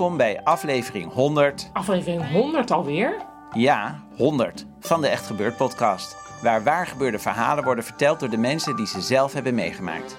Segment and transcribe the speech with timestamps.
[0.00, 1.70] Welkom bij aflevering 100.
[1.72, 3.16] Aflevering 100 alweer?
[3.52, 6.16] Ja, 100 van de Echt Gebeurd podcast.
[6.42, 10.16] Waar waargebeurde verhalen worden verteld door de mensen die ze zelf hebben meegemaakt.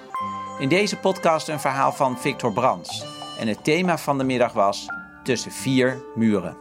[0.58, 3.04] In deze podcast een verhaal van Victor Brands.
[3.38, 4.86] En het thema van de middag was
[5.22, 6.56] Tussen vier muren.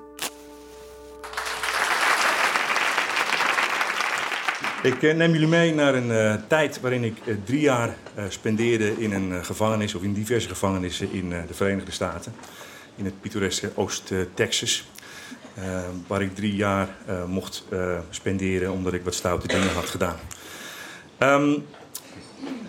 [4.84, 7.96] Ik eh, neem jullie mee naar een uh, tijd waarin ik uh, drie jaar
[8.30, 12.34] spendeerde in een gevangenis of in diverse gevangenissen in de Verenigde Staten.
[13.02, 14.86] In het pittoreske Oost-Texas.
[16.08, 16.90] waar ik drie jaar
[17.28, 17.64] mocht
[18.10, 20.20] spenderen omdat ik wat stoute dingen had gedaan.
[21.20, 21.66] Um,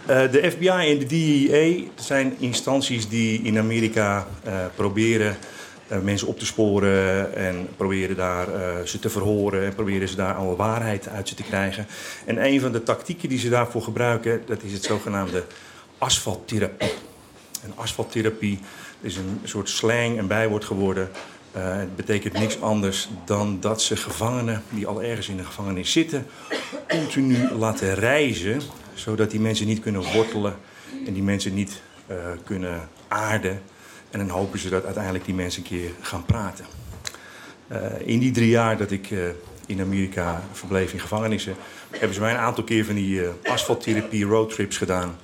[0.06, 4.27] de FBI en de DEA zijn instanties die in Amerika
[4.74, 5.36] proberen
[6.02, 8.46] mensen op te sporen en proberen daar
[8.86, 11.86] ze te verhoren en proberen ze daar alle waarheid uit ze te krijgen.
[12.24, 15.44] En een van de tactieken die ze daarvoor gebruiken, dat is het zogenaamde
[15.98, 17.02] asfalttherapie.
[17.62, 18.58] En asfalttherapie
[19.00, 21.10] is een soort slang, een bijwoord geworden.
[21.56, 25.92] Uh, het betekent niks anders dan dat ze gevangenen die al ergens in de gevangenis
[25.92, 26.27] zitten,
[26.88, 28.60] continu laten reizen,
[28.94, 30.56] zodat die mensen niet kunnen wortelen
[31.06, 31.83] en die mensen niet
[32.44, 33.62] kunnen aarden
[34.10, 36.64] en dan hopen ze dat uiteindelijk die mensen een keer gaan praten.
[37.72, 39.08] Uh, in die drie jaar dat ik
[39.67, 41.55] in Amerika verbleef in gevangenissen,
[41.90, 45.17] hebben ze mij een aantal keer van die asfalttherapie roadtrips gedaan.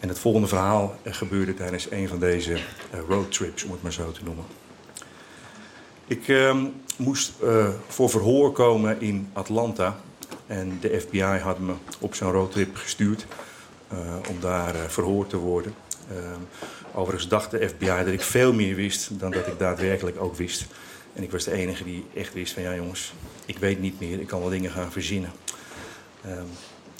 [0.00, 2.58] En het volgende verhaal gebeurde tijdens een van deze
[3.08, 4.44] roadtrips, om het maar zo te noemen.
[6.06, 6.66] Ik ehm,
[6.96, 7.32] moest
[7.88, 10.00] voor verhoor komen in Atlanta.
[10.46, 13.26] En de FBI had me op zo'n roadtrip gestuurd
[14.28, 15.74] om daar verhoord te worden.
[16.10, 16.40] Ehm,
[16.98, 20.66] Overigens dacht de FBI dat ik veel meer wist dan dat ik daadwerkelijk ook wist.
[21.12, 23.12] En ik was de enige die echt wist van ja jongens,
[23.46, 25.30] ik weet niet meer, ik kan wel dingen gaan verzinnen.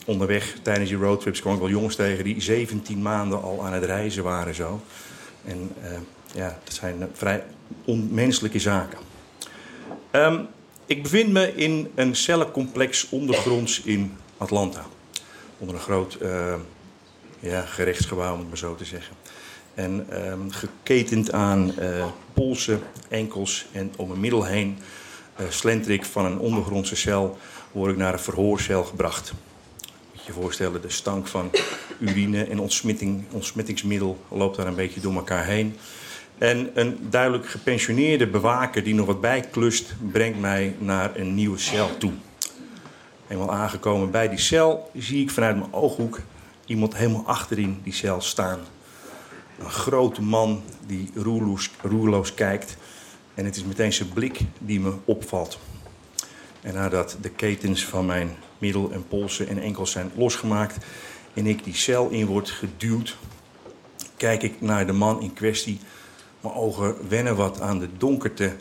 [0.08, 3.84] Onderweg tijdens die roadtrips kwam ik wel jongens tegen die 17 maanden al aan het
[3.84, 4.80] reizen waren zo.
[5.44, 5.88] En uh,
[6.34, 7.44] ja, dat zijn vrij
[7.84, 8.98] onmenselijke zaken.
[10.12, 10.46] Um,
[10.86, 14.86] ik bevind me in een cellencomplex ondergronds in Atlanta.
[15.58, 16.54] Onder een groot uh,
[17.40, 19.16] ja, gerechtsgebouw, om het maar zo te zeggen.
[19.74, 21.74] En um, geketend aan
[22.32, 24.78] polsen, enkels en om mijn middel heen
[25.40, 27.38] uh, slenter ik van een ondergrondse cel,
[27.72, 29.32] word ik naar een verhoorcel gebracht.
[30.28, 31.50] Je voorstellen, de stank van
[31.98, 35.76] urine en ontsmetting, ontsmettingsmiddel loopt daar een beetje door elkaar heen.
[36.38, 41.98] En een duidelijk gepensioneerde bewaker die nog wat bijklust, brengt mij naar een nieuwe cel
[41.98, 42.12] toe.
[43.28, 46.20] Eenmaal aangekomen bij die cel zie ik vanuit mijn ooghoek
[46.66, 48.58] iemand helemaal achterin die cel staan.
[49.58, 52.76] Een grote man die roerloos, roerloos kijkt.
[53.34, 55.58] En het is meteen zijn blik die me opvalt.
[56.60, 60.84] En nadat de ketens van mijn middel en polsen en enkels zijn losgemaakt
[61.34, 63.16] en ik die cel in word geduwd,
[64.16, 65.80] kijk ik naar de man in kwestie.
[66.40, 68.56] Mijn ogen wennen wat aan de donkerte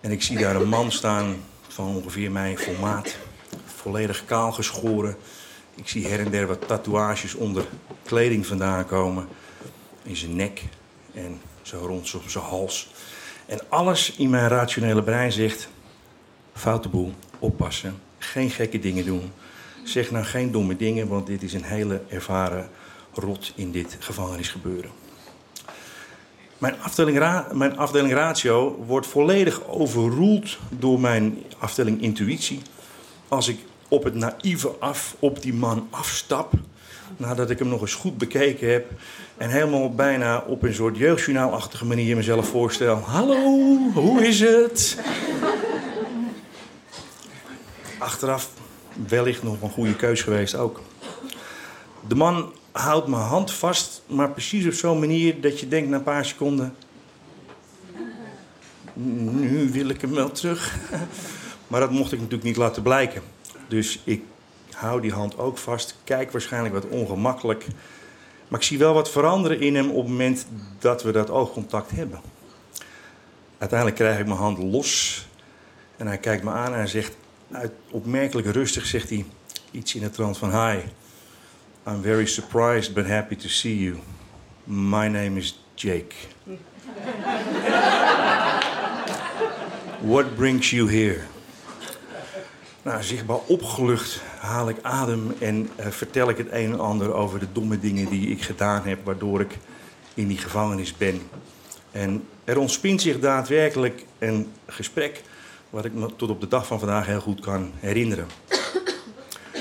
[0.00, 1.36] en ik zie daar een man staan
[1.68, 3.16] van ongeveer mijn formaat,
[3.64, 5.16] volledig kaal geschoren.
[5.74, 7.64] Ik zie her en der wat tatoeages onder
[8.04, 9.28] kleding vandaan komen
[10.02, 10.62] in zijn nek
[11.14, 12.90] en zo rond zijn hals.
[13.46, 15.68] En alles in mijn rationele brein zegt:
[16.54, 19.32] foute boel, oppassen, geen gekke dingen doen.
[19.84, 22.68] Zeg nou geen domme dingen, want dit is een hele ervaren
[23.14, 24.90] rot in dit gevangenisgebeuren.
[26.58, 27.18] Mijn afdeling,
[27.52, 32.60] mijn afdeling ratio wordt volledig overroeld door mijn afdeling intuïtie.
[33.28, 33.58] Als ik
[33.88, 36.52] op het naïeve af op die man afstap
[37.16, 38.90] nadat ik hem nog eens goed bekeken heb.
[39.36, 42.96] En helemaal bijna op een soort jeugdjournaalachtige manier mezelf voorstel.
[42.96, 44.98] Hallo, hoe is het?
[47.98, 48.50] Achteraf
[49.08, 50.80] wellicht nog een goede keus geweest ook.
[52.08, 55.96] De man houdt mijn hand vast, maar precies op zo'n manier dat je denkt na
[55.96, 56.74] een paar seconden...
[58.92, 60.76] Nu wil ik hem wel terug.
[61.68, 63.22] Maar dat mocht ik natuurlijk niet laten blijken.
[63.68, 64.22] Dus ik
[64.70, 65.96] hou die hand ook vast.
[66.04, 67.66] Kijk waarschijnlijk wat ongemakkelijk.
[68.48, 70.46] Maar ik zie wel wat veranderen in hem op het moment
[70.78, 72.20] dat we dat oogcontact hebben.
[73.58, 75.26] Uiteindelijk krijg ik mijn hand los
[75.96, 77.16] en hij kijkt me aan en hij zegt,
[77.90, 79.24] opmerkelijk rustig zegt hij
[79.70, 80.50] iets in het trant van...
[80.50, 80.78] Hi,
[81.86, 83.96] I'm very surprised but happy to see you.
[84.64, 86.14] My name is Jake.
[90.00, 91.20] What brings you here?
[92.82, 97.38] Nou, zichtbaar opgelucht haal ik adem en uh, vertel ik het een en ander over
[97.38, 99.58] de domme dingen die ik gedaan heb, waardoor ik
[100.14, 101.20] in die gevangenis ben.
[101.90, 105.22] En er ontspint zich daadwerkelijk een gesprek
[105.70, 108.26] wat ik me tot op de dag van vandaag heel goed kan herinneren.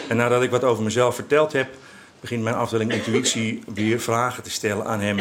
[0.09, 1.75] En nadat ik wat over mezelf verteld heb,
[2.19, 5.19] begint mijn afdeling intuïtie weer vragen te stellen aan hem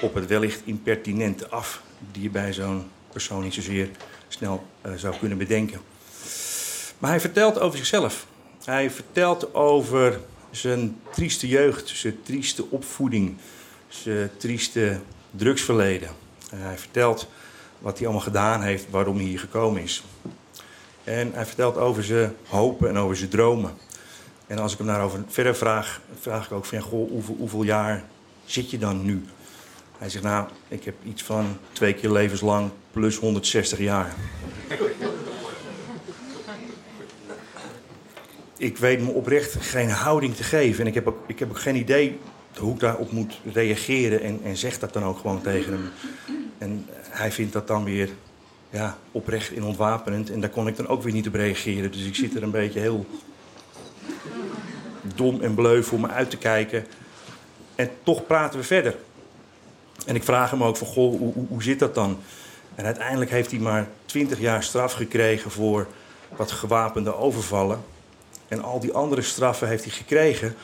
[0.00, 1.82] op het wellicht impertinente af,
[2.12, 3.88] die je bij zo'n persoon niet zozeer
[4.28, 5.80] snel uh, zou kunnen bedenken.
[6.98, 8.26] Maar hij vertelt over zichzelf.
[8.64, 10.20] Hij vertelt over
[10.50, 13.36] zijn trieste jeugd, zijn trieste opvoeding,
[13.88, 15.00] zijn trieste
[15.30, 16.08] drugsverleden.
[16.54, 17.28] hij vertelt
[17.84, 20.04] wat hij allemaal gedaan heeft, waarom hij hier gekomen is.
[21.04, 23.70] En hij vertelt over zijn hopen en over zijn dromen.
[24.46, 28.04] En als ik hem daarover verder vraag, vraag ik ook van, goh, hoeveel, jaar
[28.44, 29.24] zit je dan nu?
[29.98, 34.14] Hij zegt, nou, ik heb iets van twee keer levenslang plus 160 jaar.
[38.56, 40.80] ik weet me oprecht geen houding te geven.
[40.80, 42.18] En ik heb ook, ik heb ook geen idee
[42.58, 44.22] hoe ik daarop moet reageren.
[44.22, 45.90] En, en zeg dat dan ook gewoon tegen hem.
[46.64, 48.10] En hij vindt dat dan weer
[48.70, 50.30] ja, oprecht en ontwapenend.
[50.30, 51.92] En daar kon ik dan ook weer niet op reageren.
[51.92, 53.06] Dus ik zit er een beetje heel
[55.14, 56.86] dom en bleu voor me uit te kijken.
[57.74, 58.96] En toch praten we verder.
[60.06, 62.18] En ik vraag hem ook van, goh, hoe, hoe, hoe zit dat dan?
[62.74, 65.86] En uiteindelijk heeft hij maar 20 jaar straf gekregen voor
[66.36, 67.84] wat gewapende overvallen.
[68.48, 70.54] En al die andere straffen heeft hij gekregen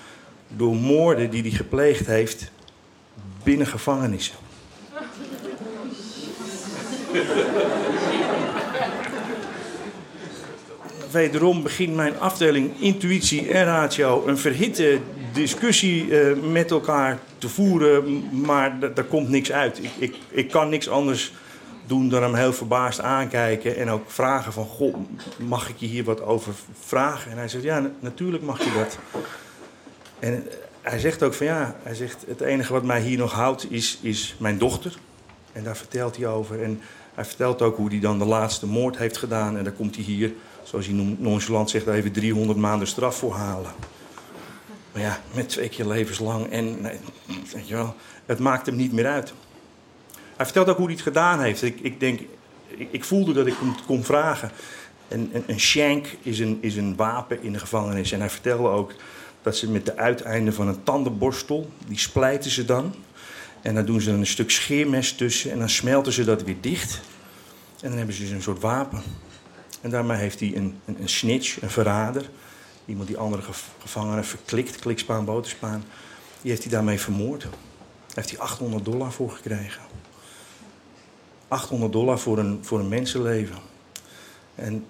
[0.48, 2.50] door moorden die hij gepleegd heeft
[3.42, 4.36] binnen gevangenissen.
[11.10, 14.98] Wederom begint mijn afdeling intuïtie en ratio een verhitte
[15.32, 19.78] discussie uh, met elkaar te voeren, maar daar komt niks uit.
[19.78, 21.32] Ik, ik, ik kan niks anders
[21.86, 24.64] doen dan hem heel verbaasd aankijken en ook vragen van...
[24.64, 24.94] Goh,
[25.38, 27.30] mag ik je hier wat over vragen?
[27.30, 28.98] En hij zegt, ja, natuurlijk mag je dat.
[30.18, 30.46] En
[30.82, 33.98] hij zegt ook van ja, hij zegt, het enige wat mij hier nog houdt is,
[34.02, 34.96] is mijn dochter.
[35.52, 36.62] En daar vertelt hij over.
[36.62, 36.80] En
[37.14, 39.56] hij vertelt ook hoe hij dan de laatste moord heeft gedaan.
[39.56, 40.32] En daar komt hij hier,
[40.62, 43.70] zoals hij nonchalant zegt, even 300 maanden straf voor halen.
[44.92, 46.50] Maar ja, met twee keer levenslang.
[46.50, 46.82] En
[47.52, 47.94] weet je wel,
[48.26, 49.32] het maakt hem niet meer uit.
[50.36, 51.62] Hij vertelt ook hoe hij het gedaan heeft.
[51.62, 52.20] Ik, ik denk,
[52.90, 54.50] ik, voelde dat ik hem kon vragen.
[55.08, 58.12] En, een, een shank is een, is een wapen in de gevangenis.
[58.12, 58.92] En hij vertelde ook
[59.42, 62.94] dat ze met de uiteinden van een tandenborstel, die splijten ze dan.
[63.62, 67.00] En dan doen ze een stuk scheermes tussen en dan smelten ze dat weer dicht.
[67.80, 69.02] En dan hebben ze dus een soort wapen.
[69.80, 72.30] En daarmee heeft hij een, een, een snitch, een verrader.
[72.84, 73.42] Iemand die andere
[73.78, 75.84] gevangenen verklikt, klikspaan, boterspaan.
[76.42, 77.42] Die heeft hij daarmee vermoord.
[77.42, 77.50] Daar
[78.14, 79.82] heeft hij 800 dollar voor gekregen.
[81.48, 83.56] 800 dollar voor een, voor een mensenleven.
[84.54, 84.86] En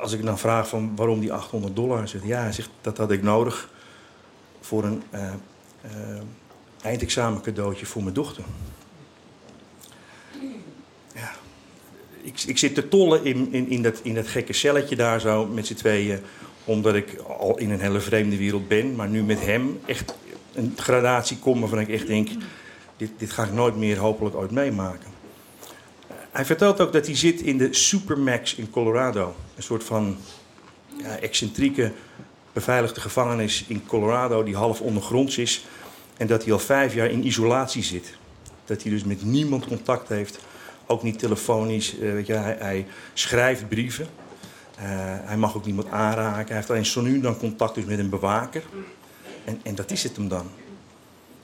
[0.00, 3.10] als ik dan vraag van waarom die 800 dollar, zegt ja, hij zegt dat had
[3.10, 3.70] ik nodig
[4.60, 5.32] voor een uh,
[5.84, 6.20] uh,
[6.82, 8.44] eindexamen cadeautje voor mijn dochter.
[11.14, 11.32] Ja,
[12.22, 15.46] ik, ik zit te tollen in, in, in, dat, in dat gekke celletje daar zo
[15.46, 16.20] met z'n tweeën,
[16.64, 20.14] omdat ik al in een hele vreemde wereld ben, maar nu met hem echt
[20.52, 22.28] een gradatie kom waarvan ik echt denk,
[22.96, 25.10] dit, dit ga ik nooit meer hopelijk ooit meemaken.
[26.30, 29.34] Hij vertelt ook dat hij zit in de Supermax in Colorado.
[29.56, 30.16] Een soort van
[30.96, 31.92] ja, excentrieke
[32.52, 35.64] beveiligde gevangenis in Colorado die half ondergronds is.
[36.22, 38.14] En dat hij al vijf jaar in isolatie zit.
[38.64, 40.38] Dat hij dus met niemand contact heeft.
[40.86, 41.94] Ook niet telefonisch.
[41.94, 44.06] Uh, weet je, hij, schrijft brieven.
[44.76, 44.82] Uh,
[45.24, 46.46] hij mag ook niemand aanraken.
[46.46, 48.62] Hij heeft alleen zo nu dan contact dus met een bewaker.
[49.44, 50.46] En, en dat is het hem dan.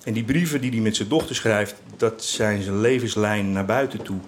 [0.05, 4.03] En die brieven die hij met zijn dochter schrijft, dat zijn zijn levenslijn naar buiten
[4.03, 4.19] toe.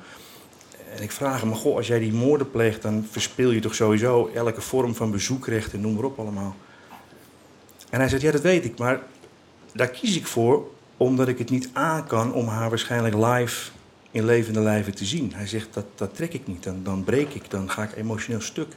[0.97, 4.31] En ik vraag hem, goh, als jij die moorden pleegt, dan verspil je toch sowieso
[4.35, 6.57] elke vorm van bezoekrecht en noem maar op allemaal.
[7.91, 9.01] En hij zegt, ja, dat weet ik, maar
[9.73, 13.71] daar kies ik voor omdat ik het niet aan kan om haar waarschijnlijk live
[14.11, 15.33] in levende lijven te zien.
[15.35, 18.41] Hij zegt, dat, dat trek ik niet, dan, dan breek ik, dan ga ik emotioneel
[18.41, 18.73] stuk.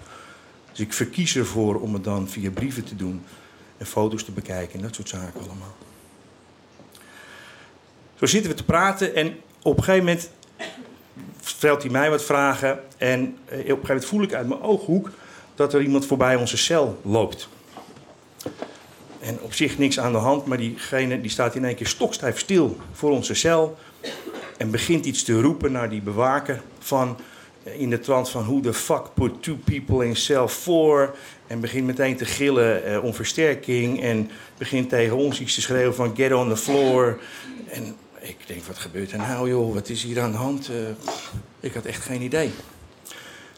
[0.72, 3.24] Dus ik verkies ervoor om het dan via brieven te doen
[3.78, 5.76] en foto's te bekijken en dat soort zaken allemaal.
[8.16, 10.30] Zo zitten we te praten en op een gegeven moment
[11.42, 12.80] stelt hij mij wat vragen.
[12.98, 15.12] En eh, op een gegeven moment voel ik uit mijn ooghoek
[15.56, 17.48] dat er iemand voorbij onze cel loopt.
[19.24, 22.40] En op zich niks aan de hand, maar diegene die staat in één keer stokstijf
[22.40, 23.78] stil voor onze cel.
[24.58, 27.18] En begint iets te roepen naar die bewaker van
[27.64, 31.12] in de trant van who the fuck put two people in cell 4.
[31.48, 34.02] En begint meteen te gillen eh, om versterking.
[34.02, 37.20] En begint tegen ons iets te schreeuwen van get on the floor.
[37.70, 40.70] En ik denk, wat gebeurt er nou joh, wat is hier aan de hand?
[40.70, 40.76] Eh,
[41.60, 42.52] ik had echt geen idee.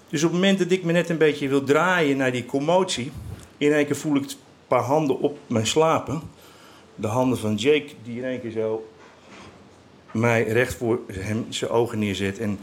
[0.10, 3.12] Dus op het moment dat ik me net een beetje wil draaien naar die commotie...
[3.58, 4.26] in één keer voel ik
[4.68, 6.22] paar handen op mijn slapen.
[6.96, 8.90] De handen van Jake die in één keer zo
[10.12, 12.40] mij recht voor hem zijn ogen neerzet...
[12.40, 12.60] En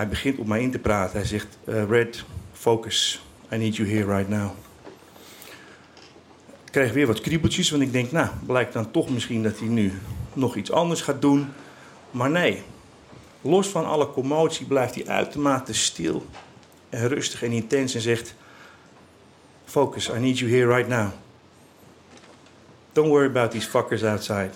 [0.00, 1.16] hij begint op mij in te praten.
[1.16, 3.22] Hij zegt: uh, Red, focus.
[3.52, 4.50] I need you here right now.
[6.64, 9.68] Ik krijg weer wat kriebeltjes, want ik denk: Nou, blijkt dan toch misschien dat hij
[9.68, 9.92] nu
[10.32, 11.48] nog iets anders gaat doen.
[12.10, 12.62] Maar nee,
[13.40, 16.26] los van alle commotie blijft hij uitermate stil
[16.88, 18.34] en rustig en intens en zegt:
[19.64, 21.08] Focus, I need you here right now.
[22.94, 24.52] Don't worry about these fuckers outside.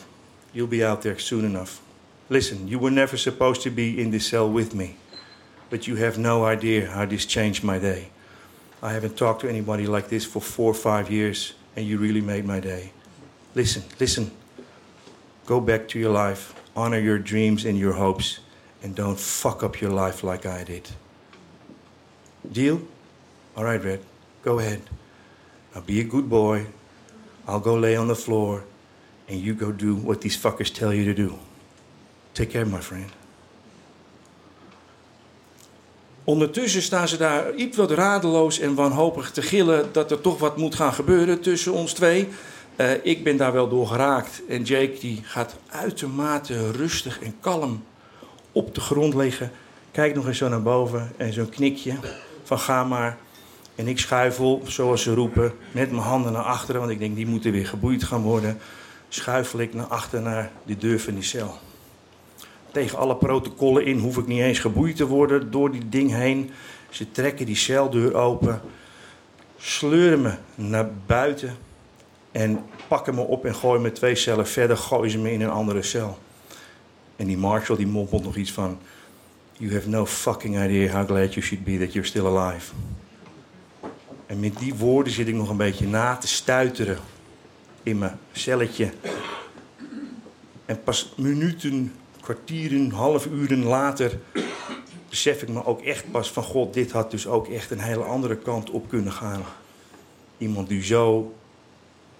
[0.52, 1.80] You'll be out there soon enough.
[2.28, 4.96] Listen, you were never supposed to be in this cell with me
[5.74, 8.08] but you have no idea how this changed my day.
[8.80, 12.20] I haven't talked to anybody like this for four or five years, and you really
[12.20, 12.92] made my day.
[13.56, 14.30] Listen, listen.
[15.46, 18.38] Go back to your life, honor your dreams and your hopes,
[18.84, 20.88] and don't fuck up your life like I did.
[22.50, 22.80] Deal?
[23.56, 24.00] All right, Red.
[24.42, 24.82] Go ahead.
[25.74, 26.66] Now be a good boy.
[27.48, 28.64] I'll go lay on the floor,
[29.28, 31.34] and you go do what these fuckers tell you to do.
[32.32, 33.10] Take care, my friend.
[36.24, 40.56] Ondertussen staan ze daar iets wat radeloos en wanhopig te gillen dat er toch wat
[40.56, 42.28] moet gaan gebeuren tussen ons twee.
[42.76, 47.84] Uh, ik ben daar wel door geraakt en Jake die gaat uitermate rustig en kalm
[48.52, 49.50] op de grond liggen.
[49.92, 51.94] Kijk nog eens zo naar boven en zo'n knikje
[52.42, 53.18] van ga maar.
[53.74, 57.26] En ik schuifel, zoals ze roepen, met mijn handen naar achteren, want ik denk die
[57.26, 58.58] moeten weer geboeid gaan worden.
[59.08, 61.58] Schuifel ik naar achter naar de deur van die cel
[62.74, 66.50] tegen alle protocollen in, hoef ik niet eens geboeid te worden door die ding heen.
[66.90, 68.60] Ze trekken die celdeur open,
[69.58, 71.56] sleuren me naar buiten
[72.32, 75.50] en pakken me op en gooien me twee cellen verder, gooien ze me in een
[75.50, 76.18] andere cel.
[77.16, 78.78] En die Marshall die mompelt nog iets van:
[79.52, 82.72] You have no fucking idea how glad you should be that you're still alive.
[84.34, 86.98] En met die woorden zit ik nog een beetje na te stuiteren
[87.82, 88.92] in mijn celletje.
[90.66, 94.18] En pas minuten kwartieren, half uren later
[95.08, 98.02] besef ik me ook echt pas van God, dit had dus ook echt een hele
[98.02, 99.42] andere kant op kunnen gaan.
[100.38, 101.34] Iemand die zo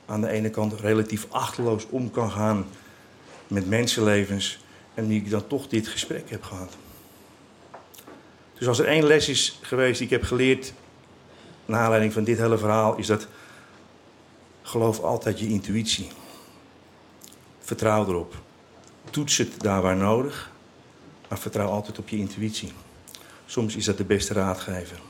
[0.07, 2.67] aan de ene kant relatief achterloos om kan gaan
[3.49, 6.77] met mensenlevens en die ik dan toch dit gesprek heb gehad.
[8.59, 10.73] Dus als er één les is geweest die ik heb geleerd
[11.67, 13.27] naar aanleiding van dit hele verhaal, is dat
[14.63, 16.09] geloof altijd je intuïtie.
[17.61, 18.35] Vertrouw erop.
[19.11, 20.51] Toets het daar waar nodig,
[21.29, 22.73] maar vertrouw altijd op je intuïtie.
[23.47, 25.01] Soms is dat de beste raadgever.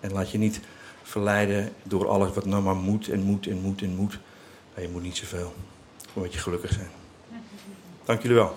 [0.00, 0.60] En laat je niet
[1.02, 4.18] verleiden door alles wat nou maar moet en moet en moet en moet.
[4.76, 5.54] Je moet niet zoveel.
[6.06, 6.90] Gewoon dat je gelukkig zijn.
[8.04, 8.56] Dank jullie wel.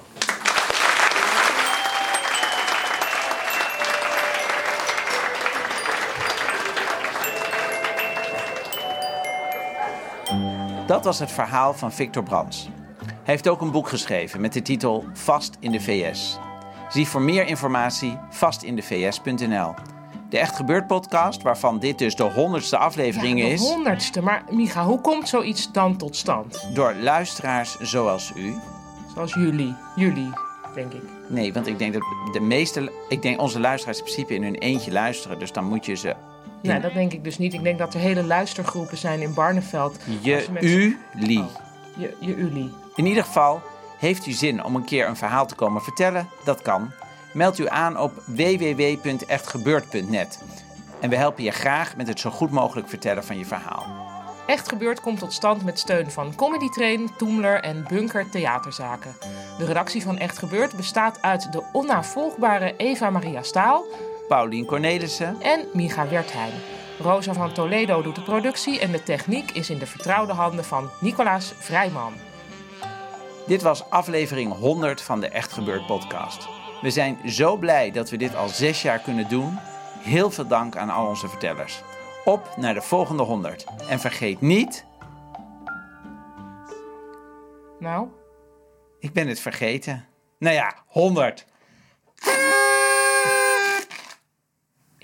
[10.91, 12.69] Dat was het verhaal van Victor Brands.
[13.05, 16.39] Hij heeft ook een boek geschreven met de titel Vast in de VS.
[16.89, 19.73] Zie voor meer informatie vastindevs.nl.
[20.29, 23.59] De Echt Gebeurd podcast, waarvan dit dus de honderdste aflevering ja, de is.
[23.59, 24.21] honderdste.
[24.21, 26.67] Maar Micha, hoe komt zoiets dan tot stand?
[26.73, 28.55] Door luisteraars zoals u.
[29.13, 29.75] Zoals jullie.
[29.95, 30.29] Jullie,
[30.75, 31.03] denk ik.
[31.27, 32.91] Nee, want ik denk dat de meeste...
[33.09, 35.39] Ik denk onze luisteraars in principe in hun eentje luisteren.
[35.39, 36.15] Dus dan moet je ze...
[36.61, 37.53] Nee, dat denk ik dus niet.
[37.53, 39.97] Ik denk dat er hele luistergroepen zijn in Barneveld.
[40.21, 41.39] Je, u, Lie.
[41.39, 41.45] Oh,
[41.97, 42.73] je, je, Uli.
[42.95, 43.61] In ieder geval,
[43.99, 46.27] heeft u zin om een keer een verhaal te komen vertellen?
[46.43, 46.91] Dat kan.
[47.33, 50.39] Meld u aan op www.echtgebeurd.net.
[50.99, 53.85] En we helpen je graag met het zo goed mogelijk vertellen van je verhaal.
[54.45, 59.15] Echt Gebeurd komt tot stand met steun van Comedy Train, Toemler en Bunker Theaterzaken.
[59.57, 63.85] De redactie van Echt Gebeurd bestaat uit de onnavolgbare Eva Maria Staal,
[64.27, 66.53] Paulien Cornelissen en Micha Wertheim.
[66.99, 70.89] Rosa van Toledo doet de productie en de techniek is in de vertrouwde handen van
[70.99, 72.13] Nicolaas Vrijman.
[73.47, 76.47] Dit was aflevering 100 van de Echt Gebeurd podcast.
[76.81, 79.57] We zijn zo blij dat we dit al zes jaar kunnen doen.
[79.99, 81.81] Heel veel dank aan al onze vertellers.
[82.25, 83.65] Op naar de volgende 100.
[83.89, 84.85] En vergeet niet.
[87.79, 88.07] Nou?
[88.99, 90.05] Ik ben het vergeten.
[90.37, 91.45] Nou ja, 100.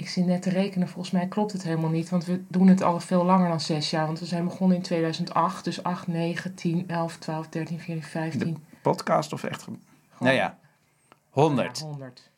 [0.07, 2.09] Ik zit net te rekenen, volgens mij klopt het helemaal niet.
[2.09, 4.05] Want we doen het al veel langer dan zes jaar.
[4.05, 5.63] Want we zijn begonnen in 2008.
[5.63, 8.63] Dus 8, 9, 10, 11, 12, 13, 14, 15.
[8.81, 9.63] Podcast of echt?
[9.63, 9.71] ge-
[10.19, 10.57] Nou ja,
[11.29, 11.79] 100.
[11.79, 12.29] Ja, 100.